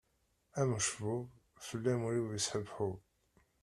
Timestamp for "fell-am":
1.67-2.01